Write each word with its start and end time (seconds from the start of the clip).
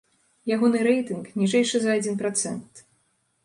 Ягоны 0.55 0.79
рэйтынг 0.87 1.29
ніжэйшы 1.41 1.77
за 1.87 1.91
адзін 2.01 2.21
працэнт. 2.25 2.87